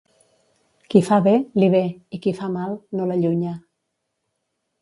[0.93, 1.83] Qui fa bé, li ve;
[2.19, 3.53] i qui fa mal, no l'allunya.